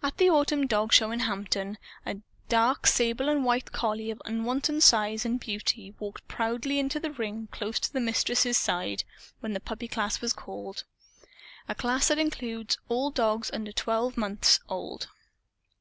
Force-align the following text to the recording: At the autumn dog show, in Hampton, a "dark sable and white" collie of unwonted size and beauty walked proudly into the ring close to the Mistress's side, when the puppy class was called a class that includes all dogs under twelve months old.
At 0.00 0.18
the 0.18 0.30
autumn 0.30 0.68
dog 0.68 0.92
show, 0.92 1.10
in 1.10 1.18
Hampton, 1.18 1.76
a 2.06 2.18
"dark 2.48 2.86
sable 2.86 3.28
and 3.28 3.44
white" 3.44 3.72
collie 3.72 4.12
of 4.12 4.22
unwonted 4.24 4.80
size 4.84 5.24
and 5.24 5.40
beauty 5.40 5.92
walked 5.98 6.28
proudly 6.28 6.78
into 6.78 7.00
the 7.00 7.10
ring 7.10 7.48
close 7.50 7.80
to 7.80 7.92
the 7.92 7.98
Mistress's 7.98 8.56
side, 8.56 9.02
when 9.40 9.52
the 9.52 9.58
puppy 9.58 9.88
class 9.88 10.20
was 10.20 10.32
called 10.32 10.84
a 11.68 11.74
class 11.74 12.06
that 12.06 12.18
includes 12.20 12.78
all 12.88 13.10
dogs 13.10 13.50
under 13.52 13.72
twelve 13.72 14.16
months 14.16 14.60
old. 14.68 15.08